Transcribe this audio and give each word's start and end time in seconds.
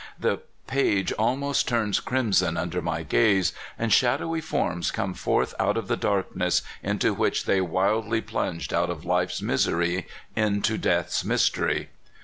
The 0.19 0.39
page 0.65 1.11
almost 1.11 1.67
turns 1.67 1.99
crim 1.99 2.33
son 2.33 2.57
under 2.57 2.81
my 2.81 3.03
gaze, 3.03 3.53
and 3.77 3.93
shadowy 3.93 4.41
forms 4.41 4.89
come 4.89 5.13
forth 5.13 5.53
out 5.59 5.77
of 5.77 5.87
the 5.87 5.95
darkness 5.95 6.63
into 6.81 7.13
which 7.13 7.45
they 7.45 7.61
wildly 7.61 8.19
plunged 8.21 8.73
out 8.73 8.89
of 8.89 9.05
life's 9.05 9.43
misery 9.43 10.07
into 10.35 10.75
death's 10.79 11.23
mystery. 11.23 11.89